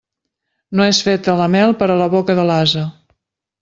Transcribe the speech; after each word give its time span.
No 0.79 0.87
és 0.93 1.03
feta 1.09 1.37
la 1.43 1.49
mel 1.59 1.77
per 1.85 1.91
a 1.91 2.01
la 2.05 2.11
boca 2.19 2.41
de 2.43 2.51
l'ase. 2.53 2.91